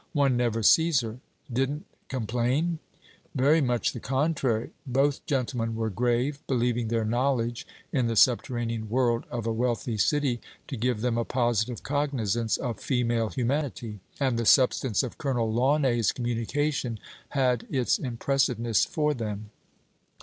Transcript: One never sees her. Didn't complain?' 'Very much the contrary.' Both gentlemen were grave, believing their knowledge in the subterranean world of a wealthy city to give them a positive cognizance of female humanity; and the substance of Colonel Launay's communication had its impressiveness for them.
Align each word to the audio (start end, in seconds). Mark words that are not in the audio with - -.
One 0.13 0.35
never 0.35 0.63
sees 0.63 1.01
her. 1.01 1.19
Didn't 1.53 1.85
complain?' 2.09 2.79
'Very 3.35 3.61
much 3.61 3.93
the 3.93 3.99
contrary.' 3.99 4.71
Both 4.87 5.23
gentlemen 5.27 5.75
were 5.75 5.91
grave, 5.91 6.39
believing 6.47 6.87
their 6.87 7.05
knowledge 7.05 7.67
in 7.93 8.07
the 8.07 8.15
subterranean 8.15 8.89
world 8.89 9.25
of 9.29 9.45
a 9.45 9.53
wealthy 9.53 9.99
city 9.99 10.41
to 10.69 10.75
give 10.75 11.01
them 11.01 11.19
a 11.19 11.23
positive 11.23 11.83
cognizance 11.83 12.57
of 12.57 12.79
female 12.79 13.29
humanity; 13.29 13.99
and 14.19 14.39
the 14.39 14.45
substance 14.47 15.03
of 15.03 15.19
Colonel 15.19 15.53
Launay's 15.53 16.11
communication 16.11 16.99
had 17.29 17.67
its 17.69 17.99
impressiveness 17.99 18.85
for 18.85 19.13
them. 19.13 19.51